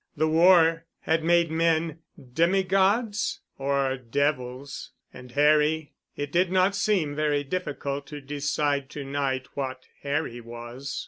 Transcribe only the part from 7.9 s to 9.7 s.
to decide to night